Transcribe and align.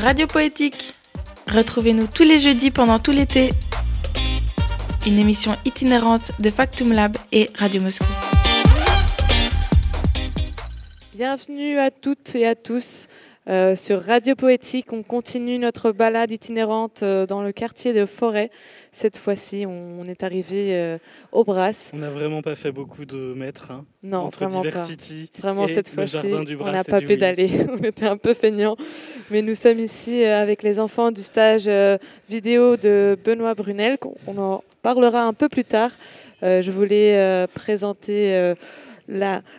Radio 0.00 0.26
Poétique. 0.26 0.94
Retrouvez-nous 1.46 2.06
tous 2.06 2.22
les 2.22 2.38
jeudis 2.38 2.70
pendant 2.70 2.98
tout 2.98 3.10
l'été. 3.10 3.50
Une 5.06 5.18
émission 5.18 5.56
itinérante 5.66 6.32
de 6.40 6.48
Factum 6.48 6.92
Lab 6.92 7.18
et 7.32 7.50
Radio 7.54 7.82
Moscou. 7.82 8.06
Bienvenue 11.14 11.78
à 11.78 11.90
toutes 11.90 12.34
et 12.34 12.46
à 12.46 12.54
tous 12.54 13.08
euh, 13.48 13.74
sur 13.74 14.02
Radio 14.02 14.34
Poétique. 14.34 14.92
On 14.92 15.02
continue 15.02 15.58
notre 15.58 15.92
balade 15.92 16.30
itinérante 16.30 17.02
euh, 17.02 17.24
dans 17.26 17.42
le 17.42 17.52
quartier 17.52 17.94
de 17.94 18.04
Forêt. 18.04 18.50
Cette 18.92 19.16
fois-ci, 19.16 19.64
on, 19.66 20.04
est 20.04 20.22
arrivé 20.22 20.76
euh, 20.76 20.98
au 21.32 21.42
Brass. 21.42 21.90
On 21.94 21.98
n'a 21.98 22.10
vraiment 22.10 22.42
pas 22.42 22.54
fait 22.54 22.70
beaucoup 22.70 23.06
de 23.06 23.32
mètres. 23.34 23.70
Hein, 23.70 23.86
non, 24.02 24.18
entre 24.18 24.40
vraiment 24.40 24.60
Diversity 24.60 25.30
pas. 25.32 25.40
Vraiment 25.40 25.64
et 25.64 25.68
cette 25.68 25.88
le 25.88 26.06
fois-ci, 26.06 26.28
jardin 26.28 26.44
du 26.44 26.54
on 26.56 26.70
n'a 26.70 26.84
pas 26.84 27.00
pédalé. 27.00 27.50
On 27.70 27.82
était 27.82 28.06
un 28.06 28.18
peu 28.18 28.34
feignants. 28.34 28.76
Mais 29.30 29.40
nous 29.40 29.54
sommes 29.54 29.80
ici 29.80 30.22
avec 30.22 30.62
les 30.62 30.78
enfants 30.78 31.10
du 31.10 31.22
stage 31.22 31.68
vidéo 32.28 32.76
de 32.76 33.18
Benoît 33.24 33.54
Brunel. 33.54 33.96
On 34.26 34.36
en 34.36 34.62
parlera 34.82 35.22
un 35.22 35.32
peu 35.32 35.48
plus 35.48 35.64
tard. 35.64 35.92
Je 36.42 36.70
voulais 36.70 37.46
présenter 37.54 38.54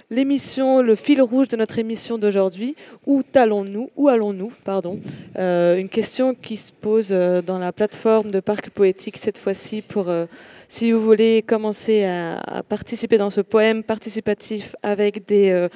l'émission, 0.09 0.81
le 0.81 0.95
fil 0.95 1.21
rouge 1.21 1.47
de 1.49 1.57
notre 1.57 1.79
émission 1.79 2.17
d'aujourd'hui. 2.17 2.75
Où 3.05 3.23
allons-nous 3.33 3.89
Où 3.95 4.09
allons-nous 4.09 4.51
Pardon. 4.63 4.99
Euh, 5.37 5.77
une 5.77 5.89
question 5.89 6.33
qui 6.33 6.57
se 6.57 6.71
pose 6.71 7.09
euh, 7.11 7.41
dans 7.41 7.59
la 7.59 7.71
plateforme 7.71 8.31
de 8.31 8.39
Parc 8.39 8.69
Poétique 8.69 9.17
cette 9.17 9.37
fois-ci 9.37 9.81
pour 9.81 10.09
euh, 10.09 10.25
si 10.67 10.91
vous 10.91 11.01
voulez 11.01 11.41
commencer 11.41 12.05
à, 12.05 12.63
participer 12.67 13.17
dans 13.17 13.29
ce 13.29 13.41
poème 13.41 13.83
participatif 13.83 14.75
avec 14.83 15.25
des 15.27 15.67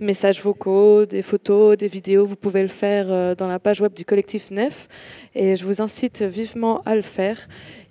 messages 0.00 0.40
vocaux, 0.42 1.06
des 1.06 1.22
photos, 1.22 1.76
des 1.76 1.88
vidéos, 1.88 2.26
vous 2.26 2.36
pouvez 2.36 2.62
le 2.62 2.68
faire 2.68 3.06
euh, 3.08 3.34
dans 3.34 3.46
la 3.46 3.58
page 3.58 3.80
web 3.80 3.92
du 3.94 4.04
collectif 4.04 4.50
Nef. 4.50 4.88
Et 5.34 5.54
je 5.56 5.64
vous 5.64 5.80
incite 5.80 6.22
vivement 6.22 6.80
à 6.84 6.94
le 6.96 7.02
faire. 7.02 7.38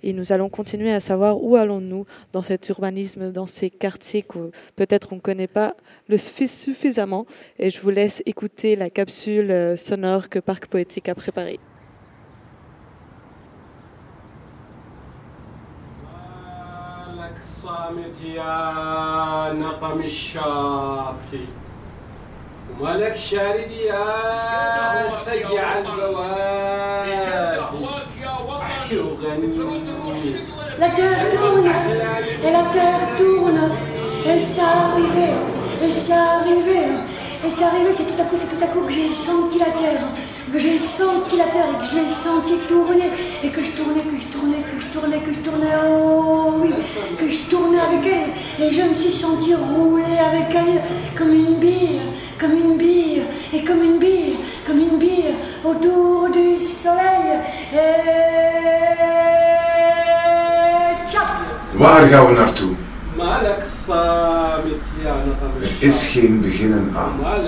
Et 0.02 0.12
nous 0.12 0.32
allons 0.32 0.50
continuer 0.50 0.92
à 0.92 1.00
savoir 1.00 1.42
où 1.42 1.56
allons-nous 1.56 2.04
dans 2.34 2.42
cet 2.42 2.68
urbanisme, 2.68 3.32
dans 3.32 3.46
ces 3.46 3.70
quartiers 3.70 4.22
que 4.22 4.50
peut-être 4.76 5.08
on 5.12 5.16
ne 5.16 5.20
connaît 5.20 5.46
pas 5.46 5.74
le 6.08 6.16
suffi- 6.18 6.46
suffisamment. 6.46 7.24
Et 7.58 7.70
je 7.70 7.80
vous 7.80 7.90
laisse 7.90 8.22
écouter 8.26 8.76
la 8.76 8.90
capsule 8.90 9.50
euh, 9.50 9.76
sonore 9.76 10.28
que 10.28 10.38
Parc 10.40 10.66
Poétique 10.66 11.08
a 11.08 11.14
préparée. 11.14 11.58
لك 17.18 17.38
صامت 17.44 18.20
يا 18.20 19.52
نقم 19.52 20.00
الشاطي 20.00 21.46
ومالك 22.80 23.16
شارد 23.16 23.70
يا 23.70 24.04
سجع 25.26 25.78
البوادي 25.78 27.14
احكي 28.62 28.98
وغني 28.98 29.54
La 30.78 30.88
terre 30.88 31.30
tourne, 31.30 31.70
et 32.44 32.50
la 32.50 32.64
terre 32.72 33.16
tourne, 33.16 33.70
elle 34.26 34.42
s'est 34.42 34.60
arrivée, 34.60 35.34
elle 35.80 35.92
s'est 35.92 36.12
arrivée, 36.12 36.88
elle 37.44 37.50
s'est 37.52 37.64
arrivée, 37.64 37.92
c'est 37.92 38.04
tout 38.04 38.20
à 38.20 38.24
coup, 38.24 38.36
c'est 38.36 38.56
tout 38.56 38.64
à 38.64 38.66
coup 38.66 38.80
que 38.80 38.92
j'ai 38.92 39.12
senti 39.12 39.58
la 39.60 39.66
terre, 39.66 40.04
que 40.52 40.58
j'ai 40.58 40.78
senti 40.78 41.36
la 41.36 41.44
terre 41.44 41.68
et 41.72 41.78
que 41.78 41.86
je 41.90 41.96
l'ai 41.96 42.08
senti 42.08 42.54
tourner, 42.66 43.10
et 43.44 43.50
que 43.50 43.62
je 43.62 43.70
tournais, 43.70 44.00
que 44.00 44.18
je 44.20 44.26
tournais, 44.36 44.62
que 44.70 44.80
je 44.80 44.86
tournais, 44.86 45.18
que 45.18 45.32
je 45.32 45.38
tournais, 45.48 45.74
oh 45.88 46.54
oui, 46.60 46.70
que 47.20 47.28
je 47.28 47.40
tournais 47.52 47.78
avec 47.78 48.04
elle, 48.16 48.64
et 48.64 48.70
je 48.72 48.82
me 48.82 48.94
suis 48.94 49.12
sentie 49.12 49.54
rouler 49.54 50.18
avec 50.30 50.48
elle 50.54 50.82
comme 51.16 51.32
une 51.32 51.54
bille, 51.54 52.00
comme 52.39 52.53
une 52.53 52.77
bille, 52.77 53.23
et 53.53 53.63
comme 53.63 53.83
une 53.83 53.99
bille, 53.99 54.37
comme 54.65 54.79
une 54.79 54.97
bille, 54.97 55.35
autour 55.63 56.29
du 56.31 56.57
soleil. 56.57 57.39
Waar 61.73 62.07
gaan 62.07 62.25
we 62.25 62.33
naartoe? 62.33 62.75
Er 65.59 65.69
is 65.79 66.07
geen 66.07 66.41
beginnen 66.41 66.91
aan. 66.95 67.19
Maar 67.21 67.39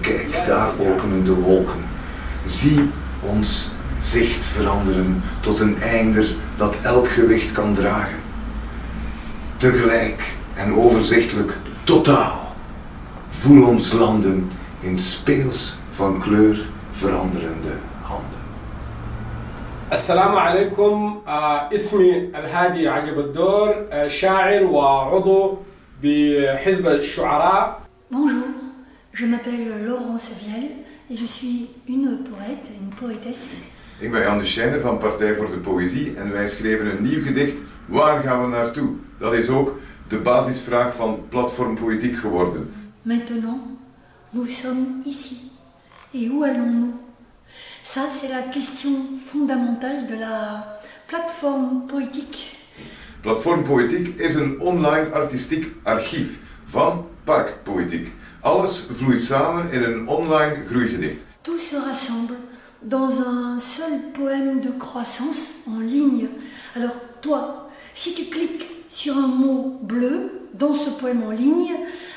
kijk, 0.00 0.46
daar 0.46 0.68
openen 0.78 1.24
de 1.24 1.34
wolken. 1.34 1.84
Zie 2.44 2.90
ons 3.20 3.74
zicht 3.98 4.46
veranderen 4.46 5.22
tot 5.40 5.60
een 5.60 5.80
einder 5.80 6.26
dat 6.56 6.78
elk 6.82 7.08
gewicht 7.08 7.52
kan 7.52 7.74
dragen. 7.74 8.18
Tegelijk 9.56 10.34
en 10.54 10.74
overzichtelijk, 10.74 11.56
totaal 11.84 12.45
Voel 13.35 13.67
ons 13.67 13.91
landen 13.93 14.51
in 14.79 14.99
speels 14.99 15.79
van 15.91 16.19
kleur 16.19 16.57
veranderende 16.91 17.73
handen. 18.01 18.39
السلام 19.91 20.35
عليكم 20.35 21.21
آه 21.27 21.69
اسمي 21.73 22.17
الهادي 22.17 22.87
عجب 22.87 23.19
الدور 23.19 23.75
آه 23.91 24.07
شاعر 24.07 24.63
وعضو 24.63 25.57
بحزب 26.03 26.87
الشعراء 26.87 27.81
Bonjour, 28.11 28.47
je 29.13 29.25
m'appelle 29.25 29.85
Laurence 29.85 30.29
Viel 30.39 30.69
et 31.09 31.15
je 31.17 31.25
suis 31.25 31.69
une 31.87 32.17
poète, 32.29 32.65
une 32.81 32.89
poétesse. 32.99 33.63
Ik 33.99 34.11
ben 34.11 34.21
Jan 34.21 34.37
de 34.37 34.45
Schijne 34.45 34.79
van 34.79 34.97
Partij 34.97 35.35
voor 35.35 35.49
de 35.49 35.57
Poëzie 35.57 36.13
en 36.17 36.31
wij 36.31 36.47
schreven 36.47 36.85
een 36.85 37.03
nieuw 37.03 37.23
gedicht 37.23 37.61
Waar 37.85 38.21
gaan 38.21 38.41
we 38.41 38.47
naartoe? 38.47 38.89
Dat 39.17 39.33
is 39.33 39.49
ook 39.49 39.79
de 40.07 40.17
basisvraag 40.17 40.95
van 40.95 41.19
Platform 41.29 41.75
Poëtiek 41.75 42.15
geworden. 42.17 42.73
Maintenant, 43.06 43.60
nous 44.34 44.48
sommes 44.48 45.02
ici. 45.06 45.52
Et 46.12 46.28
où 46.28 46.42
allons-nous? 46.42 46.94
Ça, 47.84 48.00
c'est 48.10 48.28
la 48.28 48.42
question 48.42 48.90
fondamentale 49.24 50.08
de 50.08 50.16
la 50.16 50.80
plateforme 51.06 51.86
poétique. 51.86 52.56
Platform 53.22 53.62
Poëtiek 53.62 54.18
is 54.18 54.34
een 54.34 54.60
online 54.60 55.12
artistiek 55.14 55.68
archief 55.84 56.40
van 56.64 57.06
Parkpoëtiek. 57.24 58.10
Alles 58.42 58.88
vloeit 58.90 59.22
samen 59.22 59.70
in 59.72 59.82
een 59.82 60.08
online 60.08 60.66
groeigedicht. 60.66 61.24
Tout 61.42 61.60
se 61.60 61.78
rassemble 61.78 62.34
dans 62.80 63.20
un 63.20 63.60
seul 63.60 64.00
poème 64.18 64.60
de 64.60 64.72
croissance 64.78 65.68
en 65.68 65.78
ligne. 65.78 66.28
Alors 66.74 66.96
toi, 67.20 67.70
si 67.94 68.14
tu 68.14 68.24
cliques 68.24 68.66
sur 68.88 69.16
un 69.16 69.28
mot 69.28 69.78
bleu 69.82 70.48
dans 70.52 70.74
ce 70.74 70.90
poème 70.90 71.22
en 71.22 71.30
ligne, 71.30 71.70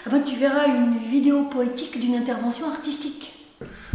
ah 0.05 0.09
ben, 0.09 0.23
tu 0.23 0.35
verras 0.35 0.67
une 0.67 0.97
vidéo 1.09 1.43
poétique 1.43 1.99
d'une 1.99 2.15
intervention 2.15 2.67
artistique. 2.67 3.33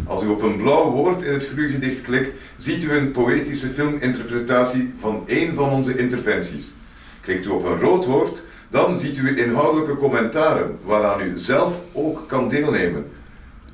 Als 0.07 0.23
u 0.23 0.27
op 0.27 0.43
een 0.43 0.57
blauw 0.57 0.91
woord 0.91 1.23
in 1.23 1.33
het 1.33 1.47
groeigedicht 1.47 2.03
klikt, 2.03 2.33
ziet 2.57 2.85
u 2.85 2.93
een 2.93 3.11
poëtische 3.11 3.69
filminterpretatie 3.69 4.95
van 4.99 5.23
één 5.27 5.55
van 5.55 5.71
onze 5.71 5.99
interventies. 5.99 6.73
Klikt 7.21 7.47
u 7.47 7.49
op 7.49 7.65
een 7.65 7.79
rood 7.79 8.05
woord, 8.05 8.43
dan 8.71 8.99
ziet 8.99 9.19
u 9.19 9.39
inhoudelijke 9.39 9.97
commentaren 9.97 10.79
waaraan 10.85 11.21
u 11.21 11.33
zelf 11.39 11.81
ook 11.93 12.29
kan 12.29 12.49
deelnemen. 12.49 13.11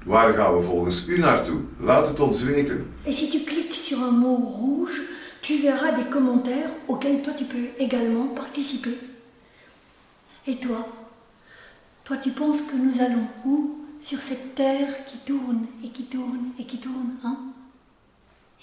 Waar 0.04 0.32
gaan 0.32 0.56
we 0.56 0.62
volgens 0.62 1.06
u 1.06 1.18
naartoe? 1.18 1.60
Laat 1.80 2.06
het 2.06 2.20
ons 2.20 2.42
weten. 2.42 2.86
Et 3.02 3.14
si 3.14 3.28
tu 3.28 3.38
cliques 3.44 3.86
sur 3.86 3.98
un 3.98 4.18
mot 4.18 4.38
rouge, 4.38 5.00
tu 5.40 5.58
verras 5.62 5.94
des 5.96 6.08
commentaires 6.10 6.70
auxquels 6.86 7.22
toi 7.22 7.32
tu 7.36 7.44
peux 7.44 7.84
également 7.84 8.34
participer. 8.34 8.96
Et 10.46 10.60
toi 10.60 10.99
Toi 12.10 12.18
tu 12.18 12.32
penses 12.32 12.62
que 12.62 12.74
nous 12.74 13.00
allons 13.00 13.24
où 13.44 13.84
sur 14.00 14.18
cette 14.18 14.56
terre 14.56 15.04
qui 15.04 15.18
tourne 15.18 15.64
et 15.84 15.90
qui 15.90 16.02
tourne 16.06 16.50
et 16.58 16.64
qui 16.64 16.78
tourne, 16.78 17.14
hein? 17.22 17.38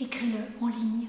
Écris-le 0.02 0.40
en 0.62 0.68
ligne. 0.68 1.08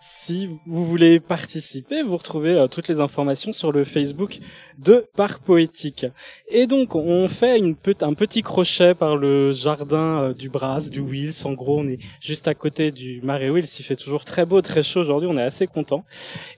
Si 0.00 0.48
vous 0.66 0.84
voulez 0.84 1.20
participer, 1.20 2.02
vous 2.02 2.16
retrouvez 2.16 2.54
euh, 2.54 2.66
toutes 2.66 2.88
les 2.88 3.00
informations 3.00 3.52
sur 3.52 3.70
le 3.70 3.84
Facebook 3.84 4.38
de 4.78 5.06
Parc 5.16 5.42
Poétique. 5.42 6.06
Et 6.48 6.66
donc, 6.66 6.94
on 6.94 7.28
fait 7.28 7.58
une 7.58 7.76
un 8.00 8.14
petit 8.14 8.42
crochet 8.42 8.94
par 8.94 9.16
le 9.16 9.52
jardin 9.52 10.22
euh, 10.22 10.34
du 10.34 10.48
Bras, 10.48 10.80
du 10.90 11.00
Wills. 11.00 11.34
En 11.44 11.52
gros, 11.52 11.80
on 11.80 11.88
est 11.88 11.98
juste 12.20 12.48
à 12.48 12.54
côté 12.54 12.90
du 12.90 13.20
Marais 13.22 13.50
Wills. 13.50 13.68
Il 13.78 13.82
fait 13.82 13.96
toujours 13.96 14.24
très 14.24 14.46
beau, 14.46 14.60
très 14.60 14.82
chaud 14.82 15.00
aujourd'hui. 15.00 15.28
On 15.30 15.36
est 15.36 15.42
assez 15.42 15.66
content. 15.66 16.04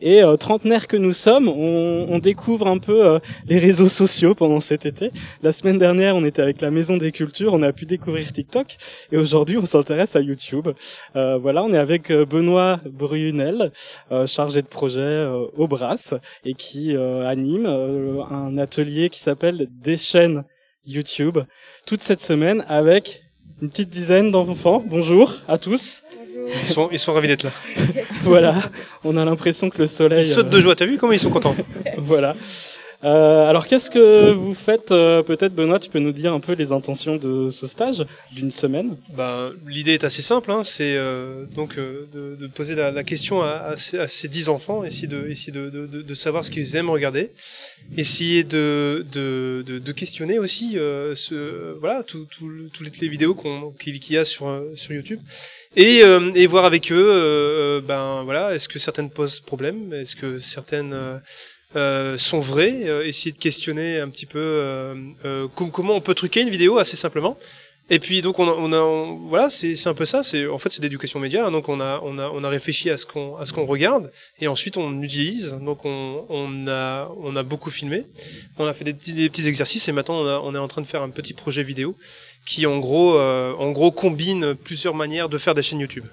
Et 0.00 0.22
euh, 0.22 0.37
trentenaires 0.37 0.87
que 0.87 0.96
nous 0.96 1.12
sommes, 1.12 1.49
on, 1.49 2.06
on 2.08 2.19
découvre 2.19 2.66
un 2.66 2.78
peu 2.78 3.06
euh, 3.06 3.19
les 3.46 3.58
réseaux 3.58 3.88
sociaux 3.88 4.34
pendant 4.34 4.60
cet 4.60 4.87
été. 4.87 5.10
La 5.43 5.52
semaine 5.52 5.78
dernière, 5.78 6.17
on 6.17 6.25
était 6.25 6.43
avec 6.43 6.60
la 6.60 6.70
Maison 6.70 6.96
des 6.96 7.12
Cultures. 7.12 7.52
On 7.52 7.62
a 7.62 7.72
pu 7.72 7.87
découvrir 7.87 8.32
TikTok. 8.32 8.76
Et 9.12 9.17
aujourd'hui, 9.17 9.58
on 9.58 9.67
s'intéresse 9.67 10.17
à 10.17 10.20
YouTube. 10.20 10.69
Euh, 11.17 11.38
voilà, 11.38 11.62
on 11.62 11.72
est 11.72 11.78
avec 11.78 12.10
euh, 12.10 12.25
Benoît 12.25 12.81
Brunel, 12.87 13.72
euh, 14.12 14.26
chargé 14.26 14.62
de 14.62 14.67
projet 14.67 15.26
au 15.56 15.67
Brass 15.67 16.14
et 16.44 16.55
qui 16.55 16.96
anime 16.96 17.67
euh, 18.05 18.23
un 18.31 18.59
atelier 18.59 19.11
qui 19.11 19.21
s'appelle 19.21 19.69
Des 19.71 19.97
chaînes 19.97 20.45
YouTube 20.87 21.39
toute 21.87 22.03
cette 22.03 22.21
semaine 22.21 22.65
avec 22.69 23.23
une 23.62 23.71
petite 23.71 23.89
dizaine 23.89 24.31
d'enfants. 24.31 24.83
Bonjour 24.87 25.35
à 25.49 25.59
tous. 25.59 26.03
Ils 26.61 26.67
sont, 26.67 26.89
ils 26.93 26.99
sont 26.99 27.12
ravis 27.15 27.29
d'être 27.29 27.45
là. 27.45 27.51
voilà, 28.23 28.71
on 29.03 29.17
a 29.17 29.25
l'impression 29.25 29.71
que 29.71 29.79
le 29.79 29.87
soleil. 29.87 30.27
Ils 30.27 30.33
sautent 30.33 30.47
euh, 30.47 30.51
de 30.51 30.61
joie, 30.61 30.75
t'as 30.75 30.85
vu 30.85 30.99
comment 30.99 31.12
ils 31.12 31.19
sont 31.19 31.31
contents? 31.31 31.56
Voilà. 31.97 32.35
Euh, 33.05 33.47
alors 33.47 33.67
qu'est-ce 33.67 33.91
que 33.91 34.33
vous 34.33 34.55
faites 34.55 34.91
euh, 34.91 35.23
Peut-être 35.23 35.55
Benoît, 35.55 35.79
tu 35.79 35.91
peux 35.91 35.99
nous 35.99 36.12
dire 36.12 36.33
un 36.33 36.41
peu 36.41 36.55
les 36.55 36.73
intentions 36.73 37.17
de 37.17 37.51
ce 37.51 37.67
stage 37.67 38.05
d'une 38.33 38.51
semaine? 38.51 38.97
Bah, 39.15 39.51
L'idée 39.67 39.93
est 39.93 40.05
assez 40.05 40.23
simple, 40.23 40.51
hein, 40.51 40.62
c'est 40.65 40.97
euh, 40.97 41.45
donc 41.45 41.77
euh, 41.77 42.06
de, 42.15 42.35
de 42.37 42.47
poser 42.47 42.75
la, 42.75 42.91
la 42.91 43.05
question 43.05 43.43
à, 43.43 43.51
à, 43.51 43.77
ces, 43.77 43.99
à 43.99 44.09
ces 44.09 44.29
dix 44.29 44.49
enfants, 44.49 44.85
essayer 44.85 45.06
de, 45.06 45.29
essayer 45.29 45.53
de, 45.53 45.69
de, 45.69 45.87
de, 46.01 46.15
savoir 46.15 46.47
ce 46.47 46.51
qu'ils 46.51 46.77
aiment 46.77 46.89
regarder, 46.89 47.33
essayer 47.99 48.43
de, 48.43 49.05
de, 49.12 49.62
de, 49.67 49.93
questionner 49.93 50.39
aussi 50.39 50.79
euh, 50.79 51.15
ce, 51.15 51.79
voilà, 51.81 52.05
tout, 52.05 52.27
tout, 52.31 52.51
toutes 52.73 53.01
les 53.01 53.09
vidéos 53.09 53.37
qu'il 53.79 54.12
y 54.12 54.17
a 54.17 54.25
sur, 54.25 54.62
sur 54.77 54.93
YouTube, 54.93 55.21
et, 55.77 56.01
euh, 56.03 56.33
et 56.35 56.47
voir 56.47 56.65
avec 56.65 56.91
eux, 56.91 57.83
ben 57.87 58.23
voilà, 58.25 58.55
est-ce 58.55 58.69
que 58.69 58.79
certaines 58.79 59.11
posent 59.11 59.41
problème, 59.41 59.93
est-ce 59.93 60.17
que 60.17 60.39
certaines 60.39 61.21
euh, 61.76 62.16
sont 62.19 62.38
vraies, 62.40 62.82
euh, 62.88 63.05
essayer 63.06 63.32
de 63.32 63.38
questionner 63.38 63.99
un 63.99 64.08
petit 64.08 64.26
peu 64.26 64.38
euh, 64.40 64.94
euh, 65.25 65.49
com- 65.55 65.70
comment 65.72 65.94
on 65.94 66.00
peut 66.00 66.14
truquer 66.14 66.40
une 66.43 66.50
vidéo 66.50 66.78
assez 66.78 66.96
simplement. 66.96 67.37
Et 67.90 67.99
puis 67.99 68.22
donc 68.22 68.38
on 68.38 68.49
a, 68.49 68.52
on 68.52 68.72
a 68.72 68.81
on- 68.81 69.16
voilà 69.28 69.50
c'est 69.50 69.76
c'est 69.76 69.90
un 69.90 69.94
peu 69.94 70.06
ça 70.06 70.22
c'est 70.22 70.46
en 70.46 70.56
fait 70.56 70.72
c'est 70.72 70.82
l'éducation 70.82 71.20
média 71.20 71.44
hein. 71.44 71.50
donc 71.50 71.69
on 71.69 71.81
a 71.81 72.00
on 72.02 72.16
a 72.19 72.31
on 72.31 72.43
a 72.43 72.49
réfléchi 72.49 72.88
à 72.88 72.96
ce 72.96 73.05
qu'on 73.05 73.37
à 73.37 73.44
ce 73.44 73.52
qu'on 73.52 73.66
regarde 73.66 74.11
et 74.40 74.49
ensuite 74.49 74.78
on 74.78 75.02
utilise 75.02 75.52
donc 75.61 75.84
on 75.84 76.25
on 76.31 76.66
a 76.66 77.11
on 77.22 77.37
a 77.37 77.43
beaucoup 77.43 77.70
filmé 77.70 78.06
on 78.56 78.64
a 78.64 78.72
fait 78.72 78.84
des 78.84 78.94
petits 78.94 79.12
des 79.12 79.28
petits 79.28 79.46
exercices 79.46 79.87
et 79.87 79.93
maintenant 79.93 80.22
on 80.22 80.26
a 80.26 80.40
on 80.43 80.55
est 80.55 80.58
en 80.58 80.67
train 80.67 80.81
de 80.81 80.87
faire 80.87 81.02
un 81.02 81.10
petit 81.10 81.34
projet 81.34 81.62
vidéo 81.62 81.94
qui 82.46 82.64
en 82.64 82.78
gros 82.78 83.19
euh, 83.19 83.52
en 83.58 83.70
gros 83.70 83.90
combine 83.90 84.55
plusieurs 84.55 84.94
manières 84.94 85.28
de 85.28 85.37
faire 85.37 85.55
des 85.55 85.60
chaînes 85.60 85.81
YouTube. 85.81 86.06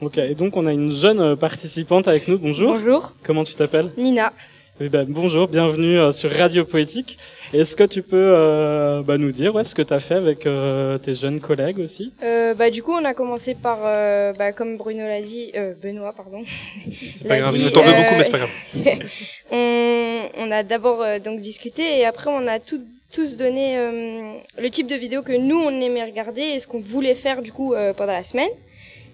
Ok, 0.00 0.18
et 0.18 0.34
donc 0.34 0.56
on 0.56 0.66
a 0.66 0.72
une 0.72 0.96
jeune 0.96 1.36
participante 1.36 2.08
avec 2.08 2.26
nous. 2.26 2.38
Bonjour. 2.38 2.72
Bonjour, 2.74 3.14
Comment 3.22 3.44
tu 3.44 3.54
t'appelles? 3.54 3.92
Nina. 3.96 4.32
Eh 4.80 4.88
ben, 4.88 5.06
Bonjour, 5.08 5.48
bienvenue 5.48 5.98
euh, 5.98 6.12
sur 6.12 6.30
Radio 6.32 6.64
Poétique. 6.64 7.18
Est-ce 7.52 7.74
que 7.74 7.82
tu 7.82 8.02
peux 8.02 8.16
euh, 8.32 9.02
bah, 9.02 9.18
nous 9.18 9.32
dire 9.32 9.52
ouais, 9.54 9.64
ce 9.64 9.74
que 9.74 9.82
tu 9.82 9.92
as 9.92 9.98
fait 9.98 10.14
avec 10.14 10.46
euh, 10.46 10.98
tes 10.98 11.14
jeunes 11.16 11.40
collègues 11.40 11.80
aussi? 11.80 12.12
Euh, 12.22 12.54
bah, 12.54 12.70
du 12.70 12.84
coup, 12.84 12.92
on 12.92 13.04
a 13.04 13.12
commencé 13.12 13.56
par, 13.56 13.80
euh, 13.84 14.32
bah, 14.34 14.52
comme 14.52 14.76
Bruno 14.76 15.00
l'a 15.04 15.20
dit, 15.20 15.50
euh, 15.56 15.74
Benoît, 15.82 16.12
pardon. 16.12 16.42
C'est 17.12 17.26
pas 17.26 17.38
grave 17.38 17.54
dit, 17.56 17.62
je 17.62 17.70
t'en 17.70 17.82
veux 17.82 17.92
euh, 17.92 17.96
beaucoup 17.96 18.14
mais 18.16 18.22
c'est 18.24 18.30
pas 18.30 18.38
grave. 18.38 18.50
on, 19.50 20.28
on 20.38 20.50
a 20.52 20.62
d'abord 20.62 21.02
euh, 21.02 21.18
donc 21.18 21.40
discuté 21.40 21.98
et 21.98 22.04
après 22.04 22.30
on 22.30 22.46
a 22.46 22.60
tout- 22.60 22.84
tous 23.10 23.36
donné 23.36 23.78
euh, 23.78 24.34
le 24.60 24.70
type 24.70 24.86
de 24.86 24.94
vidéo 24.94 25.22
que 25.22 25.32
nous 25.32 25.58
on 25.58 25.70
aimait 25.80 26.04
regarder 26.04 26.42
et 26.42 26.60
ce 26.60 26.66
qu'on 26.68 26.78
voulait 26.80 27.14
faire 27.16 27.42
du 27.42 27.50
coup 27.52 27.74
euh, 27.74 27.92
pendant 27.94 28.12
la 28.12 28.22
semaine. 28.24 28.50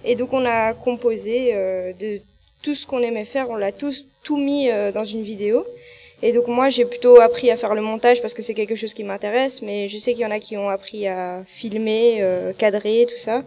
Et 0.05 0.14
donc 0.14 0.32
on 0.34 0.44
a 0.44 0.75
composé 0.75 1.52
euh, 1.55 1.93
de 1.99 2.20
tout 2.64 2.75
ce 2.75 2.87
qu'on 2.87 3.00
aimait 3.00 3.26
faire, 3.26 3.50
on 3.50 3.56
l'a 3.56 3.72
tous 3.72 4.06
tout 4.22 4.38
mis 4.38 4.70
euh, 4.70 4.90
dans 4.90 5.05
une 5.05 5.22
vidéo. 5.22 5.66
Et 6.22 6.32
donc 6.32 6.49
moi 6.49 6.70
j'ai 6.70 6.87
plutôt 6.87 7.20
appris 7.20 7.50
à 7.50 7.56
faire 7.56 7.75
le 7.75 7.82
montage 7.82 8.22
parce 8.22 8.32
que 8.32 8.40
c'est 8.40 8.55
quelque 8.55 8.75
chose 8.75 8.94
qui 8.94 9.05
m'intéresse, 9.05 9.61
mais 9.61 9.90
je 9.90 9.99
sais 9.99 10.14
qu'il 10.14 10.22
y 10.22 10.26
en 10.26 10.31
a 10.31 10.40
qui 10.40 10.56
ont 10.56 10.70
appris 10.70 11.06
à 11.06 11.43
filmer, 11.46 12.22
euh, 12.22 12.52
cadrer, 12.56 13.06
tout 13.06 13.19
ça. 13.19 13.44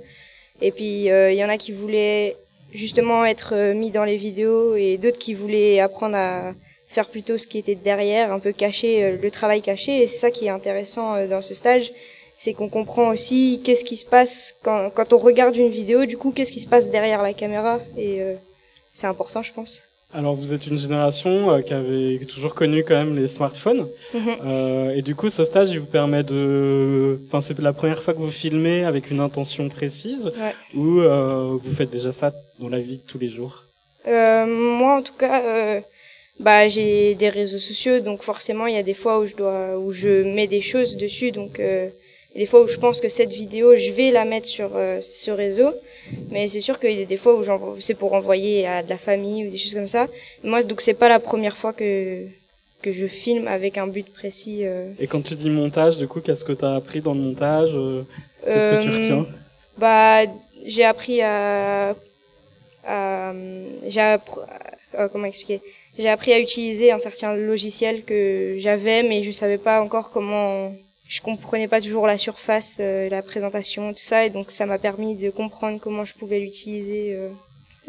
Et 0.62 0.72
puis 0.72 1.10
euh, 1.10 1.32
il 1.32 1.38
y 1.38 1.44
en 1.44 1.50
a 1.50 1.58
qui 1.58 1.72
voulaient 1.72 2.38
justement 2.74 3.26
être 3.26 3.74
mis 3.74 3.90
dans 3.90 4.04
les 4.04 4.18
vidéos 4.18 4.76
et 4.76 4.98
d'autres 4.98 5.18
qui 5.18 5.34
voulaient 5.34 5.80
apprendre 5.80 6.16
à 6.16 6.54
faire 6.88 7.10
plutôt 7.10 7.40
ce 7.40 7.48
qui 7.48 7.58
était 7.58 7.76
derrière, 7.76 8.32
un 8.32 8.40
peu 8.40 8.52
caché, 8.52 9.18
le 9.20 9.32
travail 9.32 9.62
caché. 9.62 10.04
Et 10.04 10.08
c'est 10.08 10.18
ça 10.18 10.32
qui 10.32 10.46
est 10.46 10.50
intéressant 10.50 11.26
dans 11.28 11.42
ce 11.42 11.54
stage, 11.54 11.92
c'est 12.38 12.54
qu'on 12.54 12.70
comprend 12.70 13.10
aussi 13.10 13.62
qu'est-ce 13.64 13.84
qui 13.84 13.98
se 13.98 14.06
passe 14.06 14.54
quand, 14.64 14.92
quand 14.94 15.14
on 15.14 15.18
regarde 15.18 15.56
une 15.56 15.70
vidéo, 15.70 16.06
du 16.06 16.18
coup, 16.18 16.32
qu'est-ce 16.32 16.52
qui 16.52 16.60
se 16.60 16.68
passe 16.68 16.90
derrière 16.90 17.24
la 17.24 17.34
caméra. 17.34 17.80
C'est 18.98 19.06
important, 19.06 19.44
je 19.44 19.54
pense. 19.54 19.84
Alors 20.12 20.34
vous 20.34 20.54
êtes 20.56 20.66
une 20.66 20.80
génération 20.80 21.52
euh, 21.52 21.62
qui 21.62 21.74
avait 21.74 22.18
toujours 22.26 22.56
connu 22.56 22.84
quand 22.84 22.96
même 22.96 23.16
les 23.16 23.28
smartphones. 23.28 23.88
Mhm. 24.14 24.36
Euh, 24.44 24.96
et 24.98 25.04
du 25.04 25.14
coup, 25.14 25.30
ce 25.30 25.44
stage, 25.44 25.70
il 25.70 25.80
vous 25.80 25.86
permet 25.86 26.24
de... 26.24 27.20
Enfin, 27.28 27.42
c'est 27.42 27.60
la 27.60 27.74
première 27.74 28.02
fois 28.02 28.16
que 28.16 28.20
vous 28.20 28.32
filmez 28.32 28.86
avec 28.86 29.12
une 29.12 29.20
intention 29.20 29.70
précise 29.70 30.32
Ouais. 30.44 30.56
ou 30.74 31.02
euh, 31.02 31.58
vous 31.62 31.76
faites 31.76 31.92
déjà 31.92 32.12
ça 32.12 32.34
dans 32.58 32.70
la 32.70 32.80
vie 32.80 32.98
de 32.98 33.08
tous 33.12 33.20
les 33.20 33.30
jours? 33.30 33.66
Moi, 34.06 34.92
en 35.00 35.04
tout 35.04 35.18
cas, 35.24 35.82
bah, 36.40 36.68
j'ai 36.70 37.14
des 37.16 37.30
réseaux 37.30 37.58
sociaux, 37.58 38.00
donc 38.00 38.24
forcément, 38.24 38.66
il 38.66 38.74
y 38.74 38.78
a 38.78 38.88
des 38.92 38.94
fois 38.94 39.20
où 39.20 39.26
je 39.26 39.36
dois, 39.36 39.78
où 39.78 39.92
je 39.92 40.24
mets 40.24 40.48
des 40.48 40.62
choses 40.62 40.96
dessus, 40.96 41.32
donc 41.32 41.60
a 42.38 42.44
des 42.44 42.46
fois 42.46 42.62
où 42.62 42.68
je 42.68 42.78
pense 42.78 43.02
que 43.02 43.10
cette 43.10 43.32
vidéo, 43.32 43.76
je 43.76 43.92
vais 43.92 44.12
la 44.12 44.26
mettre 44.26 44.48
sur 44.48 44.72
euh, 44.76 45.02
ce 45.02 45.32
réseau, 45.32 45.74
mais 46.32 46.48
c'est 46.48 46.60
sûr 46.60 46.80
qu'il 46.80 46.94
y 46.94 47.02
a 47.02 47.06
des 47.06 47.18
fois 47.18 47.36
où 47.36 47.44
c'est 47.80 47.94
pour 47.96 48.14
envoyer 48.14 48.68
à 48.68 48.84
de 48.84 48.90
la 48.90 48.98
famille 48.98 49.48
ou 49.48 49.52
des 49.52 49.58
choses 49.58 49.74
comme 49.74 49.88
ça. 49.88 50.08
Moi, 50.44 50.64
donc 50.64 50.82
c'est 50.82 50.94
pas 50.94 51.10
la 51.10 51.20
première 51.20 51.58
fois 51.58 51.74
que 51.74 52.26
que 52.84 52.92
je 52.92 53.08
filme 53.08 53.48
avec 53.48 53.78
un 53.80 53.88
but 53.88 54.08
précis. 54.14 54.60
euh. 54.64 54.92
Et 55.00 55.08
quand 55.08 55.22
tu 55.22 55.34
dis 55.36 55.50
montage, 55.50 55.98
du 55.98 56.08
coup, 56.08 56.22
qu'est-ce 56.22 56.46
que 56.46 56.54
tu 56.54 56.64
as 56.64 56.76
appris 56.76 57.02
dans 57.02 57.16
le 57.16 57.22
montage 57.22 57.72
euh, 57.74 58.04
Qu'est-ce 58.46 58.70
que 58.70 58.84
tu 58.84 58.90
retiens? 58.90 59.26
Bah, 59.80 60.22
j'ai 60.64 60.84
appris 60.84 61.22
à, 61.22 61.96
à 62.86 63.34
j'ai 63.88 64.16
comment 65.12 65.26
expliquer? 65.26 65.62
J'ai 65.98 66.10
appris 66.10 66.34
à 66.34 66.40
utiliser 66.40 66.92
un 66.92 67.00
certain 67.00 67.36
logiciel 67.36 68.04
que 68.04 68.56
j'avais, 68.60 69.02
mais 69.02 69.24
je 69.24 69.32
savais 69.32 69.58
pas 69.58 69.82
encore 69.82 70.12
comment. 70.12 70.72
Je 71.10 71.22
comprenais 71.22 71.68
pas 71.68 71.80
toujours 71.82 72.06
la 72.08 72.18
surface, 72.18 72.78
euh, 72.80 73.10
la 73.10 73.22
présentation, 73.22 73.94
tout 73.94 74.00
ça, 74.04 74.26
et 74.26 74.30
donc 74.30 74.52
ça 74.52 74.66
m'a 74.66 74.78
permis 74.78 75.16
de 75.16 75.30
comprendre 75.30 75.80
comment 75.82 76.04
je 76.06 76.14
pouvais 76.14 76.40
l'utiliser. 76.40 77.14
euh, 77.14 77.30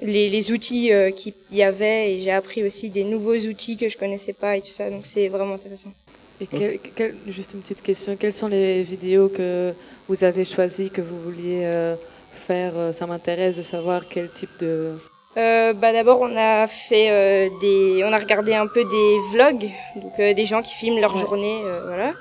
les, 0.00 0.28
les 0.28 0.52
outils 0.52 0.92
euh, 0.92 1.10
qu'il 1.10 1.34
y 1.50 1.60
avait 1.64 2.12
et 2.14 2.20
j'ai 2.22 2.30
appris 2.30 2.62
aussi 2.62 2.88
des 2.88 3.02
nouveaux 3.02 3.34
outils 3.36 3.76
que 3.76 3.88
je 3.88 3.98
connaissais 3.98 4.32
pas 4.32 4.56
et 4.56 4.60
tout 4.60 4.68
ça 4.68 4.88
donc 4.90 5.06
c'est 5.06 5.26
vraiment 5.26 5.54
intéressant. 5.54 5.92
Et 6.40 6.46
quel- 6.46 6.78
quel- 6.94 7.16
juste 7.26 7.52
une 7.54 7.62
petite 7.62 7.82
question, 7.82 8.14
quelles 8.16 8.32
sont 8.32 8.46
les 8.46 8.84
vidéos 8.84 9.28
que 9.28 9.74
vous 10.08 10.22
avez 10.22 10.44
choisies, 10.44 10.90
que 10.90 11.00
vous 11.00 11.18
vouliez 11.20 11.62
euh, 11.64 11.96
faire 12.32 12.94
Ça 12.94 13.08
m'intéresse 13.08 13.56
de 13.56 13.62
savoir 13.62 14.06
quel 14.08 14.30
type 14.30 14.50
de... 14.60 14.92
Euh, 15.36 15.72
bah 15.72 15.92
d'abord 15.92 16.20
on 16.20 16.36
a 16.36 16.68
fait 16.68 17.10
euh, 17.10 17.48
des 17.60 18.02
on 18.04 18.12
a 18.12 18.18
regardé 18.18 18.54
un 18.54 18.68
peu 18.68 18.84
des 18.84 19.18
vlogs 19.32 19.68
donc 19.96 20.12
euh, 20.20 20.32
des 20.32 20.46
gens 20.46 20.62
qui 20.62 20.74
filment 20.74 21.00
leur 21.00 21.14
Ouais. 21.16 21.20
journée 21.20 21.60
euh, 21.64 21.82
voilà 21.86 22.08
euh, 22.10 22.12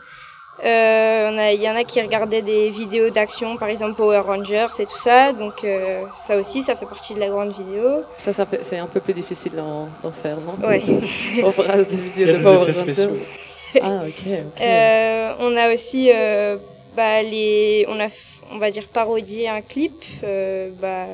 il 0.64 1.62
y 1.62 1.70
en 1.70 1.76
a 1.76 1.84
qui 1.84 2.02
regardaient 2.02 2.42
des 2.42 2.70
vidéos 2.70 3.10
d'action 3.10 3.58
par 3.58 3.70
exemple 3.70 3.96
Power 3.96 4.20
Rangers 4.20 4.68
et 4.80 4.86
tout 4.86 4.98
ça 4.98 5.34
donc 5.34 5.64
euh, 5.64 6.04
ça 6.16 6.38
aussi 6.38 6.64
ça 6.64 6.76
fait 6.76 6.86
partie 6.86 7.14
de 7.14 7.20
la 7.20 7.30
grande 7.30 7.52
vidéo 7.54 8.04
Ça, 8.18 8.32
c'est 8.62 8.78
un 8.78 8.88
peu 8.88 9.00
plus 9.00 9.14
difficile 9.14 9.54
d'en 9.54 10.12
faire, 10.12 10.38
non? 10.40 10.56
Ouais 10.68 10.82
On 11.44 11.52
fera 11.52 11.78
des 11.78 12.02
vidéos 12.02 12.28
de 12.28 12.32
des 12.34 12.44
Power 12.44 12.58
Rangers. 12.58 12.74
spéciaux. 12.74 13.14
Ah, 13.82 14.02
ok, 14.08 14.24
ok. 14.26 14.62
Euh, 14.62 15.34
on 15.40 15.56
a 15.56 15.74
aussi 15.74 16.10
euh, 16.14 16.58
bah, 16.96 17.22
les 17.22 17.86
on 17.90 18.00
a 18.00 18.08
on 18.52 18.58
va 18.58 18.72
dire 18.72 18.88
parodié 18.88 19.48
un 19.50 19.62
clip 19.62 20.04
euh, 20.24 20.70
bah, 20.82 21.06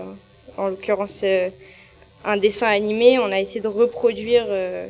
en 0.58 0.68
l'occurrence 0.70 1.22
euh, 1.24 1.50
un 2.24 2.38
dessin 2.38 2.68
animé 2.68 3.20
on 3.20 3.32
a 3.32 3.39
essayé 3.39 3.60
de 3.60 3.68
reproduire 3.68 4.46
euh, 4.48 4.88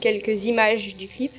quelques 0.00 0.44
images 0.44 0.94
du 0.96 1.08
clip 1.08 1.32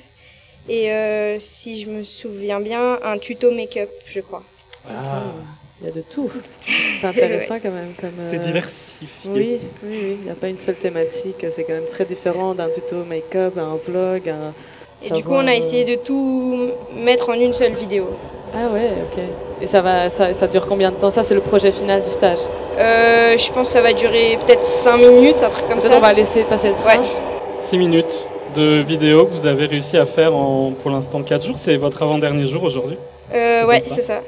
et 0.68 0.90
euh, 0.92 1.38
si 1.38 1.82
je 1.82 1.90
me 1.90 2.04
souviens 2.04 2.60
bien 2.60 2.98
un 3.02 3.18
tuto 3.18 3.50
make-up 3.50 3.90
je 4.06 4.20
crois 4.20 4.42
Ah, 4.88 5.22
Il 5.80 5.86
y 5.86 5.90
a 5.90 5.92
de 5.94 6.02
tout. 6.02 6.30
C'est 7.00 7.06
intéressant 7.14 7.58
quand 7.62 7.70
même. 7.70 7.94
Comme, 8.00 8.12
c'est 8.28 8.36
euh, 8.36 8.44
diversifié. 8.44 9.30
Oui, 9.30 9.58
oui, 9.82 9.98
oui. 10.02 10.16
Il 10.20 10.24
n'y 10.24 10.30
a 10.30 10.34
pas 10.34 10.48
une 10.48 10.58
seule 10.58 10.76
thématique. 10.76 11.44
C'est 11.50 11.64
quand 11.64 11.72
même 11.72 11.88
très 11.88 12.04
différent 12.04 12.54
d'un 12.54 12.68
tuto 12.68 13.04
make-up, 13.04 13.56
un 13.58 13.76
vlog, 13.76 14.28
un... 14.28 14.52
et 15.04 15.10
du 15.10 15.24
coup 15.24 15.32
on 15.32 15.46
a 15.46 15.54
essayé 15.54 15.84
de 15.84 16.02
tout 16.02 16.70
mettre 16.94 17.30
en 17.30 17.34
une 17.34 17.54
seule 17.54 17.72
vidéo 17.74 18.10
Ah 18.54 18.68
ouais, 18.68 18.90
ok. 19.10 19.22
Et 19.62 19.66
ça, 19.66 19.80
va, 19.82 20.08
ça, 20.10 20.32
ça 20.34 20.46
dure 20.46 20.66
combien 20.66 20.90
de 20.90 20.96
temps? 20.96 21.10
Ça, 21.10 21.22
c'est 21.22 21.34
le 21.34 21.40
projet 21.42 21.70
final 21.72 22.02
du 22.02 22.08
stage. 22.10 22.38
euh, 22.78 23.36
je 23.36 23.52
pense 23.52 23.68
que 23.68 23.72
ça 23.74 23.82
va 23.82 23.92
durer 23.92 24.38
peut-être 24.44 24.64
5 24.64 24.96
minutes 24.98 25.42
un 25.42 25.50
truc 25.50 25.66
comme 25.68 25.78
Peut-être 25.80 25.92
ça 25.92 25.98
on 25.98 26.00
va 26.00 26.12
laisser 26.14 26.44
passer 26.44 26.68
le 26.70 26.76
train. 26.76 26.98
ouais 27.00 27.08
6 27.58 27.76
minutes 27.78 28.26
de 28.54 28.80
vidéo 28.82 29.26
que 29.26 29.32
vous 29.32 29.46
avez 29.46 29.66
réussi 29.66 29.96
à 29.96 30.06
faire 30.06 30.34
en, 30.34 30.72
pour 30.72 30.90
l'instant 30.90 31.22
4 31.22 31.46
jours. 31.46 31.58
C'est 31.58 31.76
votre 31.76 32.02
avant-dernier 32.02 32.46
jour 32.46 32.62
aujourd'hui. 32.64 32.96
Euh, 33.32 33.60
C'est 33.60 33.64
ouais 33.66 33.80
c'est 33.80 34.02
ça 34.02 34.22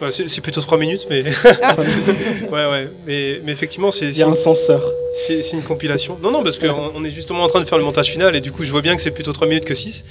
Ouais, 0.00 0.08
c'est 0.10 0.40
plutôt 0.40 0.60
trois 0.60 0.78
minutes 0.78 1.06
mais 1.08 1.22
Ah. 1.62 1.76
ouais 2.50 2.50
ouais 2.72 2.88
mais 3.06 3.40
mais 3.44 3.52
effectivement 3.52 3.92
c'est 3.92 4.06
Il 4.06 4.18
y 4.18 4.22
a 4.24 4.26
un 4.26 4.34
censeur. 4.34 4.82
C'est 5.14 5.52
une 5.52 5.62
compilation. 5.62 6.18
Non, 6.22 6.30
non, 6.32 6.42
parce 6.42 6.58
qu'on 6.58 6.90
on 6.96 7.04
est 7.04 7.10
justement 7.10 7.44
en 7.44 7.46
train 7.46 7.60
de 7.60 7.66
faire 7.66 7.76
le 7.78 7.84
montage 7.84 8.10
final 8.10 8.34
et 8.34 8.40
du 8.40 8.50
coup, 8.50 8.64
je 8.64 8.70
vois 8.70 8.80
bien 8.80 8.96
que 8.96 9.02
c'est 9.02 9.10
plutôt 9.10 9.32
3 9.34 9.46
minutes 9.46 9.66
que 9.66 9.74
6. 9.74 10.04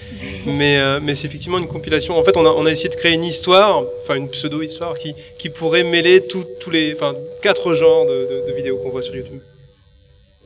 Mais, 0.45 0.77
euh, 0.77 0.99
mais 1.01 1.15
c'est 1.15 1.25
effectivement 1.27 1.57
une 1.57 1.67
compilation. 1.67 2.17
En 2.17 2.23
fait, 2.23 2.37
on 2.37 2.45
a, 2.45 2.49
on 2.49 2.65
a 2.67 2.71
essayé 2.71 2.87
de 2.89 2.95
créer 2.95 3.13
une 3.13 3.23
histoire, 3.25 3.83
enfin 4.01 4.13
une 4.15 4.29
pseudo-histoire 4.29 4.97
qui, 4.99 5.15
qui 5.39 5.49
pourrait 5.49 5.83
mêler 5.83 6.21
tous 6.27 6.45
les, 6.71 6.93
enfin, 6.93 7.15
quatre 7.41 7.73
genres 7.73 8.05
de, 8.05 8.11
de- 8.11 8.47
de 8.51 8.55
vidéos 8.55 8.77
qu'on 8.77 8.91
voit 8.91 9.01
sur 9.01 9.15
YouTube. 9.15 9.39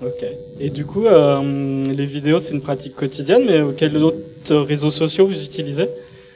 Ok. 0.02 0.26
Et 0.60 0.70
du 0.70 0.86
coup, 0.86 1.06
euh, 1.06 1.84
les 1.86 2.06
vidéos, 2.06 2.40
c'est 2.40 2.54
une 2.54 2.62
pratique 2.62 2.96
quotidienne, 2.96 3.46
mais 3.46 3.74
quels 3.78 3.96
autres 3.98 4.56
réseaux 4.56 4.92
sociaux 4.92 5.26
vous 5.26 5.42
utilisez? 5.42 5.88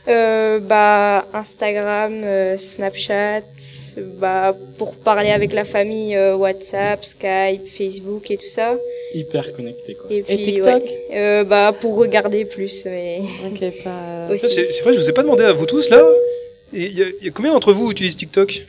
Euh, 0.08 0.60
bah, 0.60 1.28
Instagram, 1.34 2.22
euh, 2.24 2.58
Snapchat, 2.58 3.44
bah, 4.18 4.56
pour 4.78 4.96
parler 4.96 5.30
avec 5.30 5.54
la 5.54 5.66
famille, 5.66 6.16
euh, 6.16 6.36
WhatsApp, 6.36 7.04
Skype, 7.06 7.68
Facebook 7.68 8.32
et 8.32 8.38
tout 8.38 8.48
ça. 8.48 8.78
Hyper 9.14 9.54
connecté, 9.54 9.94
quoi. 9.96 10.10
Et, 10.10 10.24
puis, 10.24 10.38
TikTok? 10.46 10.84
ouais, 10.84 11.06
euh, 11.14 11.44
Bah, 11.44 11.76
pour 11.80 11.96
regarder 11.98 12.46
plus, 12.46 12.86
mais 12.86 13.20
Ok, 13.46 13.84
pas. 13.84 14.30
aussi. 14.34 14.48
C'est 14.72 14.82
vrai, 14.84 14.94
je 14.94 15.00
vous 15.00 15.10
ai 15.10 15.14
pas 15.14 15.22
demandé 15.22 15.44
à 15.44 15.54
vous 15.54 15.66
tous 15.66 15.90
là. 15.90 16.02
Il 16.72 16.84
y, 16.84 17.26
y 17.26 17.28
a 17.28 17.32
combien 17.32 17.52
d'entre 17.52 17.74
vous 17.74 17.92
utilisent 17.92 18.16
TikTok? 18.16 18.66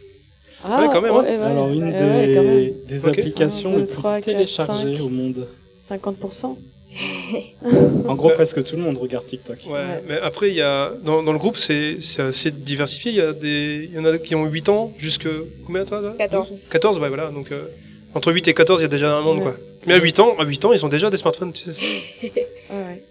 Ah, 0.64 0.82
Ouais, 0.82 0.88
quand 0.92 1.00
même, 1.00 1.12
hein. 1.14 1.22
ouais, 1.22 1.36
ouais, 1.38 1.42
Alors, 1.44 1.68
une 1.70 1.90
des, 1.92 2.74
des 2.86 3.06
Ok. 3.06 3.18
applications 3.18 3.70
Un, 3.70 3.72
deux, 3.72 3.78
les 3.80 3.86
plus 3.86 3.96
trois, 3.96 4.14
quatre, 4.20 4.24
téléchargées 4.24 4.96
cinq. 4.96 5.04
au 5.04 5.08
monde. 5.08 5.46
50%. 5.88 6.56
En 8.08 8.14
gros, 8.16 8.30
presque 8.30 8.64
tout 8.64 8.74
le 8.76 8.82
monde 8.82 8.98
regarde 8.98 9.24
TikTok. 9.26 9.58
Ouais, 9.66 9.72
Ouais. 9.72 10.02
mais 10.08 10.18
après, 10.18 10.48
il 10.50 10.56
y 10.56 10.60
a, 10.62 10.90
dans, 11.04 11.22
dans 11.22 11.32
le 11.32 11.38
groupe, 11.38 11.56
c'est 11.56 12.00
c'est 12.00 12.22
assez 12.22 12.50
diversifié. 12.50 13.12
Il 13.12 13.18
y, 13.18 13.20
a 13.20 13.32
des, 13.32 13.88
il 13.90 13.94
y 13.94 13.98
en 13.98 14.04
a 14.04 14.18
qui 14.18 14.34
ont 14.34 14.44
8 14.46 14.68
ans, 14.70 14.92
jusque. 14.98 15.28
Combien 15.64 15.84
toi 15.84 16.00
toi? 16.00 16.14
14. 16.18 16.66
14, 16.70 16.98
ouais, 16.98 17.08
voilà. 17.08 17.30
Donc, 17.30 17.52
euh, 17.52 17.66
entre 18.14 18.32
8 18.32 18.48
et 18.48 18.54
14, 18.54 18.80
il 18.80 18.82
y 18.82 18.86
a 18.86 18.88
déjà 18.88 19.16
un 19.16 19.20
monde, 19.22 19.38
Ouais. 19.38 19.44
quoi. 19.44 19.56
Mais 19.86 19.94
à 19.94 19.98
8 19.98 20.18
ans, 20.18 20.34
à 20.38 20.44
8 20.44 20.64
ans, 20.64 20.72
ils 20.72 20.84
ont 20.84 20.88
déjà 20.88 21.08
des 21.10 21.16
smartphones, 21.16 21.52
tu 21.52 21.70
sais 21.70 21.80
ouais. 22.70 23.04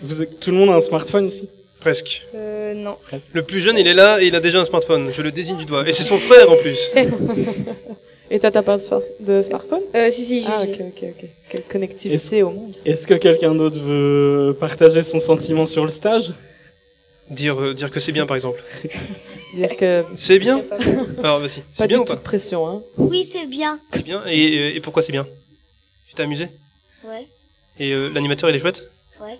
Vous, 0.00 0.24
tout 0.24 0.50
le 0.52 0.56
monde 0.56 0.70
a 0.70 0.74
un 0.74 0.80
smartphone 0.80 1.26
ici? 1.26 1.48
Presque. 1.80 2.26
Euh, 2.34 2.74
non. 2.74 2.96
Le 3.32 3.42
plus 3.42 3.60
jeune, 3.60 3.78
il 3.78 3.86
est 3.86 3.94
là 3.94 4.20
et 4.20 4.26
il 4.26 4.34
a 4.34 4.40
déjà 4.40 4.60
un 4.60 4.64
smartphone. 4.64 5.10
Je 5.12 5.22
le 5.22 5.30
désigne 5.30 5.56
du 5.58 5.64
doigt. 5.64 5.88
Et 5.88 5.92
c'est 5.92 6.02
son 6.02 6.18
frère 6.18 6.50
en 6.50 6.56
plus. 6.56 6.90
Et 8.30 8.38
t'as 8.38 8.50
pas 8.50 8.76
de, 8.76 8.82
smart- 8.82 9.00
de 9.20 9.40
smartphone? 9.40 9.80
Euh, 9.94 10.10
si, 10.10 10.22
si, 10.22 10.42
j'ai. 10.42 10.48
Ah, 10.50 10.62
ok, 10.62 10.80
ok, 10.80 11.02
ok. 11.18 11.28
Quelle 11.48 11.62
connectivité 11.62 12.42
au 12.42 12.50
monde. 12.50 12.76
Est-ce 12.84 13.06
que 13.06 13.14
quelqu'un 13.14 13.54
d'autre 13.54 13.78
veut 13.80 14.54
partager 14.60 15.02
son 15.02 15.18
sentiment 15.18 15.64
sur 15.64 15.82
le 15.84 15.88
stage? 15.90 16.32
Dire, 17.30 17.58
euh, 17.58 17.72
dire 17.72 17.90
que 17.90 18.00
c'est 18.00 18.12
bien, 18.12 18.26
par 18.26 18.34
exemple. 18.36 18.62
Dire 19.54 19.74
que. 19.78 20.04
C'est 20.14 20.38
bien 20.38 20.62
Alors, 21.22 21.40
vas-y. 21.40 21.60
Pas 21.60 21.64
C'est 21.72 21.82
du 21.84 21.88
bien 21.94 22.00
ou 22.00 22.04
pas 22.04 22.16
pression, 22.16 22.68
hein. 22.68 22.82
Oui, 22.98 23.24
c'est 23.24 23.46
bien. 23.46 23.80
C'est 23.94 24.02
bien. 24.02 24.22
Et, 24.26 24.36
et- 24.38 24.76
et 24.76 24.80
pourquoi 24.80 25.00
c'est 25.00 25.12
bien? 25.12 25.26
Tu 26.06 26.14
t'es 26.14 26.22
amusé? 26.22 26.48
Ouais, 27.04 27.26
Et 27.80 27.92
euh, 27.94 28.08
l'animateur, 28.10 28.50
il 28.50 28.56
est 28.56 28.58
chouette? 28.58 28.90
Ouais. 29.22 29.38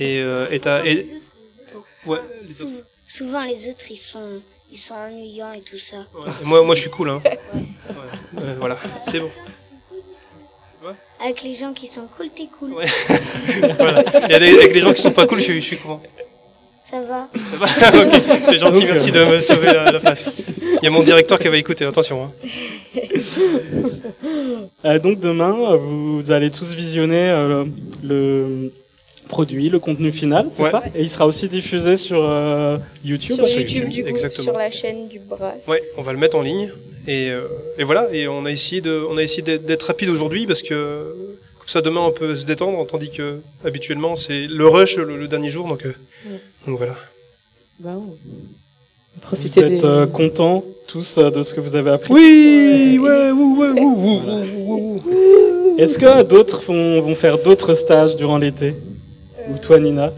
Et 0.00 0.20
euh, 0.20 0.48
et 0.50 0.58
t'as. 0.60 0.84
et- 0.84 1.06
Ouais, 2.06 2.18
les 2.46 2.62
autres. 2.62 2.70
Sou- 2.70 2.82
souvent, 3.06 3.44
les 3.44 3.68
autres, 3.68 3.84
ils 3.90 3.96
sont, 3.96 4.40
ils 4.70 4.78
sont 4.78 4.94
ennuyants 4.94 5.52
et 5.52 5.60
tout 5.60 5.78
ça. 5.78 5.96
Ouais. 6.14 6.30
Et 6.42 6.44
moi, 6.44 6.62
moi, 6.62 6.74
je 6.74 6.80
suis 6.82 6.90
cool, 6.90 7.10
hein. 7.10 7.20
Ouais. 7.24 7.38
Euh, 8.38 8.54
voilà, 8.58 8.76
c'est 9.04 9.20
bon. 9.20 9.30
Avec 11.20 11.42
les 11.42 11.52
gens 11.54 11.72
qui 11.72 11.86
sont 11.88 12.06
cool, 12.16 12.28
t'es 12.30 12.46
cool. 12.58 12.74
Ouais. 12.74 12.86
voilà. 13.78 14.02
Et 14.30 14.34
avec 14.34 14.54
avec 14.54 14.72
les 14.74 14.80
gens 14.80 14.92
qui 14.92 15.02
sont 15.02 15.10
pas 15.10 15.26
cool, 15.26 15.38
je, 15.38 15.44
suis- 15.44 15.60
je 15.60 15.66
suis 15.66 15.76
courant. 15.76 16.00
Ça 16.84 17.00
va 17.02 17.28
Ça 17.50 17.56
va 17.56 17.66
Ok, 18.06 18.22
c'est 18.44 18.58
gentil, 18.58 18.80
Donc, 18.82 18.90
merci 18.90 19.10
euh, 19.10 19.24
de 19.26 19.30
me 19.32 19.40
sauver 19.40 19.66
la, 19.66 19.90
la 19.90 19.98
face. 20.00 20.30
Il 20.62 20.84
y 20.84 20.86
a 20.86 20.90
mon 20.90 21.02
directeur 21.02 21.38
qui 21.40 21.48
va 21.48 21.56
écouter, 21.56 21.84
attention. 21.84 22.22
Hein. 22.24 22.32
Euh, 24.84 24.98
donc 24.98 25.18
demain, 25.20 25.56
euh, 25.72 25.76
vous 25.76 26.30
allez 26.30 26.50
tous 26.50 26.72
visionner 26.74 27.28
euh, 27.30 27.64
le 28.02 28.72
produit, 29.28 29.68
le 29.68 29.78
contenu 29.78 30.10
final, 30.10 30.48
c'est 30.50 30.62
Ouais. 30.62 30.70
ça 30.70 30.82
Et 30.94 31.02
il 31.02 31.10
sera 31.10 31.26
aussi 31.26 31.48
diffusé 31.48 31.96
sur 31.96 32.20
euh, 32.24 32.78
YouTube. 33.04 33.36
Sur 33.36 33.46
Sur 33.46 33.60
YouTube, 33.60 33.76
YouTube, 33.76 33.92
du 33.92 34.02
coup, 34.02 34.08
exactement. 34.08 34.42
sur 34.44 34.52
la 34.58 34.70
chaîne 34.70 35.08
du 35.08 35.18
Brass. 35.20 35.66
Ouais, 35.68 35.80
on 35.96 36.02
va 36.02 36.12
le 36.12 36.18
mettre 36.18 36.36
en 36.36 36.42
ligne. 36.42 36.70
Et, 37.06 37.30
euh, 37.30 37.46
et 37.78 37.84
voilà, 37.84 38.08
et 38.12 38.26
on 38.28 38.44
a 38.44 38.50
essayé 38.50 38.80
de, 38.80 39.04
on 39.08 39.16
a 39.16 39.22
essayé 39.22 39.42
d'être 39.42 39.64
d'être 39.64 39.82
rapide 39.84 40.08
aujourd'hui 40.10 40.46
parce 40.46 40.62
que 40.62 41.14
comme 41.58 41.68
ça 41.68 41.80
demain 41.80 42.00
on 42.00 42.10
peut 42.12 42.36
se 42.36 42.44
détendre, 42.44 42.86
tandis 42.86 43.10
que 43.10 43.38
habituellement 43.64 44.14
c'est 44.16 44.46
le 44.46 44.66
rush 44.68 44.96
le, 44.98 45.16
le 45.16 45.28
dernier 45.28 45.48
jour, 45.50 45.66
donc, 45.68 45.86
euh, 45.86 45.94
Ouais. 46.26 46.40
donc 46.66 46.76
voilà. 46.78 46.96
Bah, 47.80 47.90
ouais. 47.94 48.02
Vous 49.14 49.20
Profitez 49.22 49.60
êtes 49.60 49.68
des. 49.80 49.84
euh, 49.84 50.06
contents 50.06 50.64
tous 50.86 51.18
euh, 51.18 51.30
de 51.30 51.42
ce 51.42 51.54
que 51.54 51.60
vous 51.60 51.74
avez 51.76 51.90
appris 51.90 52.12
Oui, 52.12 52.98
ouais, 53.02 53.30
ouh, 53.30 53.56
ouais, 53.58 53.70
ouh, 53.70 53.96
ouh, 54.04 54.20
ouh, 54.26 54.72
ouh, 54.72 55.02
ouh. 55.06 55.74
Est-ce 55.78 55.98
que 55.98 56.22
d'autres 56.22 56.60
vont, 56.66 57.00
vont 57.00 57.14
faire 57.14 57.38
d'autres 57.38 57.74
stages 57.74 58.16
durant 58.16 58.36
l'été? 58.38 58.74
Ou 59.50 59.58
toi, 59.58 59.78
Nina 59.78 60.12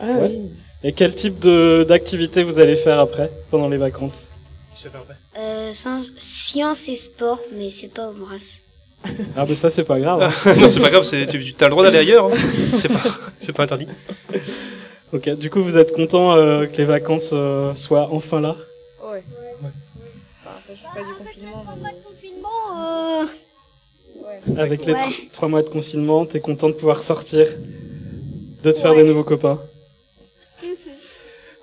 Ah 0.00 0.06
Ouais. 0.06 0.28
oui. 0.30 0.40
Et 0.84 0.92
quel 0.92 1.14
type 1.14 1.38
de- 1.38 1.84
d'activité 1.88 2.42
vous 2.42 2.58
allez 2.58 2.74
faire 2.76 2.98
après, 2.98 3.30
pendant 3.50 3.68
les 3.68 3.76
vacances 3.76 4.30
Je 4.74 4.88
faire 4.88 5.00
après. 5.00 5.14
euh, 5.38 5.72
sans- 5.74 6.10
Science 6.16 6.88
et 6.88 6.96
sport, 6.96 7.38
mais 7.56 7.70
c'est 7.70 7.88
pas 7.88 8.08
au 8.08 8.12
brass. 8.14 8.60
Ah, 9.36 9.44
mais 9.48 9.54
ça, 9.54 9.70
c'est 9.70 9.84
pas 9.84 9.98
grave. 10.00 10.22
hein. 10.22 10.54
non, 10.60 10.68
c'est 10.68 10.80
pas 10.80 10.90
grave, 10.90 11.04
tu 11.08 11.16
as 11.16 11.64
le 11.64 11.70
droit 11.70 11.82
d'aller 11.84 11.98
ailleurs. 11.98 12.26
hein. 12.26 12.36
C'est 12.74 12.88
pas, 12.88 13.00
c'est 13.38 13.52
pas 13.52 13.62
interdit. 13.64 13.86
Ok, 15.12 15.28
du 15.36 15.50
coup, 15.50 15.62
vous 15.62 15.76
êtes 15.76 15.92
content 15.92 16.34
euh, 16.36 16.66
que 16.66 16.76
les 16.78 16.84
vacances 16.84 17.30
euh, 17.32 17.74
soient 17.74 18.08
enfin 18.12 18.40
là 18.40 18.56
Ouais. 19.04 19.22
Enfin, 20.44 20.52
je 20.70 20.74
suis 20.74 20.84
pas 20.84 21.00
du 21.00 21.14
confinement. 21.24 21.64
mais- 21.82 21.90
confinement, 22.04 23.28
Ouais. 24.24 24.60
Avec 24.60 24.86
les 24.86 24.92
Ouais. 24.94 25.00
trois 25.32 25.48
mois 25.48 25.62
de 25.62 25.68
confinement, 25.68 26.24
t'es 26.26 26.40
content 26.40 26.68
de 26.68 26.74
pouvoir 26.74 27.00
sortir, 27.02 27.46
de 28.62 28.72
te 28.72 28.78
faire 28.78 28.92
Ouais. 28.92 29.02
des 29.02 29.08
nouveaux 29.08 29.24
copains. 29.24 29.60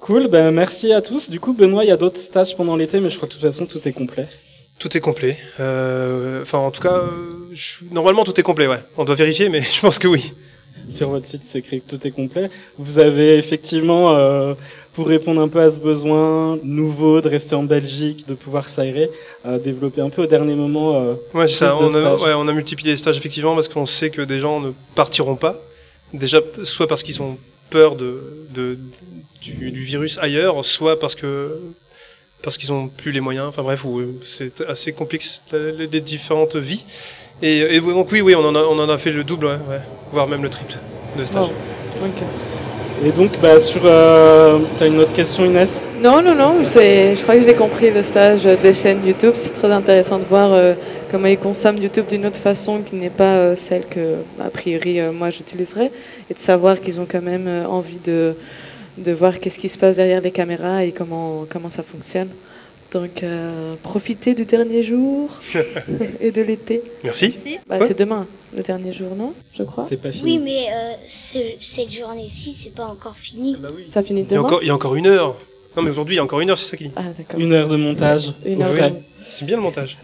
Cool, 0.01 0.27
ben 0.27 0.49
merci 0.51 0.93
à 0.93 1.01
tous. 1.01 1.29
Du 1.29 1.39
coup, 1.39 1.53
Benoît, 1.53 1.83
il 1.83 1.87
y 1.89 1.91
a 1.91 1.97
d'autres 1.97 2.19
stages 2.19 2.55
pendant 2.55 2.75
l'été, 2.75 2.99
mais 2.99 3.09
je 3.09 3.17
crois 3.17 3.27
que 3.27 3.33
de 3.33 3.39
toute 3.39 3.47
façon, 3.49 3.65
tout 3.65 3.85
est 3.87 3.91
complet. 3.91 4.27
Tout 4.79 4.95
est 4.95 5.01
complet. 5.01 5.37
Euh, 5.59 6.41
Enfin, 6.41 6.59
en 6.59 6.71
tout 6.71 6.81
cas, 6.81 7.03
je- 7.51 7.83
normalement 7.91 8.23
tout 8.23 8.37
est 8.39 8.43
complet, 8.43 8.65
ouais. 8.67 8.79
On 8.97 9.03
doit 9.03 9.15
vérifier, 9.15 9.49
mais 9.49 9.61
je 9.75 9.81
pense 9.81 9.99
que 9.99 10.07
oui. 10.07 10.33
Sur 10.89 11.09
votre 11.09 11.25
site, 11.25 11.41
c'est 11.45 11.59
écrit 11.59 11.81
que 11.81 11.95
tout 11.95 12.07
est 12.07 12.11
complet. 12.11 12.49
Vous 12.77 12.97
avez 12.97 13.37
effectivement, 13.37 14.15
euh, 14.15 14.53
pour 14.93 15.07
répondre 15.07 15.41
un 15.41 15.49
peu 15.49 15.59
à 15.61 15.69
ce 15.69 15.77
besoin 15.77 16.57
nouveau 16.63 17.19
de 17.19 17.27
rester 17.27 17.53
en 17.55 17.63
Belgique, 17.63 18.25
de 18.25 18.33
pouvoir 18.33 18.69
s'aérer, 18.69 19.11
euh, 19.45 19.59
développé 19.59 19.99
un 20.01 20.09
peu 20.09 20.23
au 20.23 20.27
dernier 20.27 20.55
moment. 20.55 20.95
euh, 20.95 21.15
Ouais, 21.33 21.47
c'est 21.47 21.55
ça. 21.65 21.71
A, 21.71 22.15
ouais, 22.15 22.33
on 22.35 22.47
a 22.47 22.53
multiplié 22.53 22.91
les 22.91 22.97
stages 22.97 23.17
effectivement 23.17 23.53
parce 23.53 23.67
qu'on 23.67 23.85
sait 23.85 24.09
que 24.09 24.21
des 24.21 24.39
gens 24.39 24.61
ne 24.61 24.71
partiront 24.95 25.35
pas. 25.35 25.61
Déjà, 26.13 26.39
soit 26.63 26.87
parce 26.87 27.03
qu'ils 27.03 27.21
ont 27.21 27.37
peur 27.69 27.95
de, 27.95 28.47
de, 28.49 28.77
du, 29.41 29.71
du 29.71 29.83
virus 29.83 30.17
ailleurs, 30.19 30.65
soit 30.65 30.99
parce 30.99 31.15
que 31.15 31.59
parce 32.41 32.57
qu'ils 32.57 32.71
ont 32.73 32.87
plus 32.87 33.11
les 33.11 33.21
moyens. 33.21 33.47
Enfin 33.47 33.63
bref, 33.63 33.85
ou, 33.85 33.99
euh, 33.99 34.19
c'est 34.23 34.61
assez 34.61 34.91
complexe 34.93 35.41
les, 35.51 35.87
les 35.87 36.01
différentes 36.01 36.55
vies. 36.55 36.85
Et, 37.41 37.59
et 37.75 37.79
donc 37.79 38.11
oui, 38.11 38.21
oui, 38.21 38.33
on 38.35 38.43
en 38.43 38.55
a, 38.55 38.61
on 38.63 38.79
en 38.79 38.89
a 38.89 38.97
fait 38.97 39.11
le 39.11 39.23
double, 39.23 39.45
ouais, 39.45 39.59
ouais, 39.69 39.81
voire 40.11 40.27
même 40.27 40.43
le 40.43 40.49
triple 40.49 40.75
de 41.17 41.25
stage. 41.25 41.47
Oh. 41.49 42.05
Ok. 42.05 42.23
Et 43.05 43.11
donc, 43.11 43.39
bah, 43.39 43.61
sur, 43.61 43.81
euh, 43.85 44.59
t'as 44.77 44.87
une 44.87 44.99
autre 44.99 45.13
question, 45.13 45.45
Inès? 45.45 45.83
Non, 46.01 46.21
non, 46.21 46.33
non, 46.33 46.63
je 46.63 47.21
crois 47.21 47.35
que 47.35 47.41
j'ai 47.43 47.53
compris 47.55 47.91
le 47.91 48.03
stage 48.03 48.43
des 48.43 48.73
chaînes 48.73 49.05
YouTube. 49.05 49.33
C'est 49.35 49.49
très 49.51 49.69
intéressant 49.69 50.17
de 50.17 50.23
voir 50.23 50.53
euh, 50.53 50.73
comment 51.11 51.27
ils 51.27 51.37
consomment 51.37 51.77
YouTube 51.81 52.07
d'une 52.07 52.25
autre 52.25 52.37
façon 52.37 52.81
qui 52.81 52.95
n'est 52.95 53.09
pas 53.09 53.35
euh, 53.35 53.55
celle 53.55 53.85
que, 53.85 54.15
a 54.39 54.49
priori, 54.49 54.99
euh, 55.01 55.11
moi 55.11 55.29
j'utiliserais. 55.29 55.91
Et 56.29 56.33
de 56.33 56.39
savoir 56.39 56.79
qu'ils 56.79 56.99
ont 57.01 57.07
quand 57.09 57.21
même 57.21 57.47
euh, 57.47 57.65
envie 57.67 57.99
de, 57.99 58.35
de 58.97 59.11
voir 59.11 59.39
qu'est-ce 59.39 59.59
qui 59.59 59.67
se 59.67 59.77
passe 59.77 59.97
derrière 59.97 60.21
les 60.21 60.31
caméras 60.31 60.85
et 60.85 60.93
comment, 60.93 61.45
comment 61.49 61.69
ça 61.69 61.83
fonctionne. 61.83 62.29
Donc, 62.93 63.21
euh, 63.21 63.75
profitez 63.83 64.33
du 64.33 64.45
dernier 64.45 64.81
jour 64.81 65.29
et 66.21 66.31
de 66.31 66.41
l'été. 66.41 66.81
Merci. 67.03 67.35
Bah, 67.67 67.77
Ouais. 67.77 67.85
C'est 67.87 67.99
demain, 67.99 68.25
le 68.55 68.63
dernier 68.63 68.93
jour, 68.93 69.15
non 69.17 69.33
Je 69.53 69.63
crois. 69.63 69.85
C'est 69.89 69.97
pas 70.01 70.11
fini. 70.11 70.37
Oui, 70.37 70.41
mais 70.43 70.73
euh, 70.73 70.93
ce- 71.05 71.37
cette 71.61 71.91
journée-ci, 71.91 72.55
c'est 72.57 72.73
pas 72.73 72.85
encore 72.85 73.17
fini. 73.17 73.57
Ça 73.85 74.01
finit 74.01 74.21
Il 74.21 74.23
y, 74.23 74.27
a 74.27 74.37
demain 74.37 74.41
encore, 74.47 74.63
il 74.63 74.67
y 74.67 74.71
a 74.71 74.75
encore 74.75 74.95
une 74.95 75.05
heure. 75.07 75.35
Non, 75.79 75.85
mais 75.85 75.91
aujourd'hui, 75.91 76.15
il 76.15 76.17
y 76.17 76.19
a 76.19 76.23
encore 76.25 76.41
une 76.41 76.49
heure, 76.49 76.57
c'est 76.57 76.71
ça 76.71 76.75
qu'il 76.75 76.87
dit. 76.87 76.93
Ah. 76.97 77.03
Une 77.37 77.53
heure 77.53 77.69
de 77.69 77.77
montage. 77.77 78.33
Une 78.45 78.61
heure. 78.61 78.91
C'est 79.31 79.45
bien 79.45 79.57
le 79.57 79.61
montage. 79.61 79.97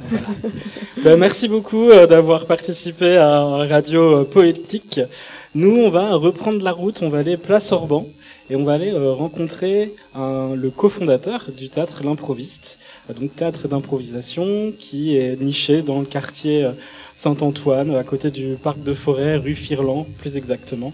Ben, 1.04 1.18
merci 1.18 1.48
beaucoup 1.48 1.90
euh, 1.90 2.06
d'avoir 2.06 2.46
participé 2.46 3.18
à 3.18 3.32
Radio 3.66 4.20
euh, 4.20 4.24
Poétique. 4.24 5.02
Nous, 5.56 5.76
on 5.76 5.90
va 5.90 6.14
reprendre 6.16 6.64
la 6.64 6.72
route, 6.72 7.00
on 7.02 7.10
va 7.10 7.20
aller 7.20 7.36
place 7.38 7.72
Orban 7.72 8.08
et 8.50 8.56
on 8.56 8.64
va 8.64 8.74
aller 8.74 8.92
euh, 8.92 9.14
rencontrer 9.14 9.96
un- 10.14 10.54
le 10.56 10.70
cofondateur 10.70 11.50
du 11.56 11.70
théâtre 11.70 12.02
L'improviste, 12.04 12.78
euh, 13.10 13.14
donc 13.14 13.36
théâtre 13.36 13.68
d'improvisation 13.68 14.72
qui 14.78 15.18
est 15.18 15.42
niché 15.42 15.82
dans 15.82 16.00
le 16.00 16.06
quartier 16.06 16.64
euh, 16.64 16.72
Saint-Antoine, 17.16 17.96
à 17.96 18.04
côté 18.04 18.30
du 18.32 18.58
parc 18.62 18.82
de 18.84 18.94
forêt, 18.94 19.38
rue 19.38 19.56
Firlan, 19.56 20.06
plus 20.20 20.38
exactement. 20.38 20.94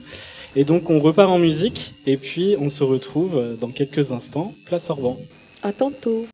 Et 0.55 0.63
donc, 0.63 0.89
on 0.89 0.99
repart 0.99 1.29
en 1.29 1.37
musique 1.39 1.95
et 2.05 2.17
puis 2.17 2.55
on 2.59 2.69
se 2.69 2.83
retrouve 2.83 3.37
euh, 3.37 3.55
dans 3.55 3.69
quelques 3.71 4.11
instants, 4.11 4.53
place 4.65 4.89
Orban. 4.89 5.17
À 5.63 5.73
tantôt. 5.73 6.25